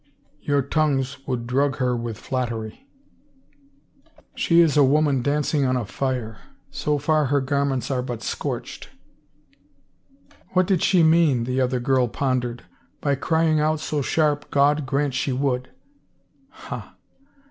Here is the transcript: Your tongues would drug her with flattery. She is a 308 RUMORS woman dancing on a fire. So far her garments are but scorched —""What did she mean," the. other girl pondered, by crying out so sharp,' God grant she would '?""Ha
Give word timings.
Your 0.41 0.63
tongues 0.63 1.17
would 1.27 1.45
drug 1.45 1.77
her 1.77 1.95
with 1.95 2.17
flattery. 2.17 2.87
She 4.33 4.59
is 4.61 4.71
a 4.71 4.81
308 4.81 4.81
RUMORS 4.87 4.93
woman 4.95 5.21
dancing 5.21 5.63
on 5.65 5.77
a 5.77 5.85
fire. 5.85 6.39
So 6.71 6.97
far 6.97 7.25
her 7.25 7.39
garments 7.39 7.91
are 7.91 8.01
but 8.01 8.23
scorched 8.23 8.89
—""What 10.53 10.65
did 10.65 10.81
she 10.81 11.03
mean," 11.03 11.43
the. 11.43 11.61
other 11.61 11.79
girl 11.79 12.07
pondered, 12.07 12.63
by 12.99 13.13
crying 13.13 13.59
out 13.59 13.79
so 13.79 14.01
sharp,' 14.01 14.49
God 14.49 14.87
grant 14.87 15.13
she 15.13 15.31
would 15.33 15.69
'?""Ha 16.49 16.95